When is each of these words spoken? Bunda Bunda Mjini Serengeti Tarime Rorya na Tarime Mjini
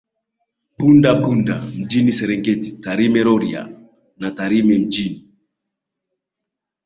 Bunda 0.77 1.11
Bunda 1.21 1.55
Mjini 1.75 2.11
Serengeti 2.11 2.69
Tarime 2.83 3.21
Rorya 3.27 3.69
na 4.17 4.31
Tarime 4.31 4.77
Mjini 4.79 5.29